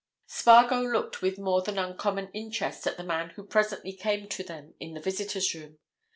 [0.25, 4.73] Spargo looked with more than uncommon interest at the man who presently came to them
[4.79, 5.77] in the visitors' room.